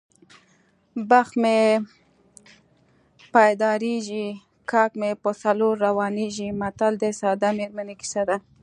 [1.09, 1.57] بخت مې
[3.33, 4.27] پیدارېږي
[4.71, 8.37] کاک مې په څلور روانېږي متل د ساده میرمنې کیسه ده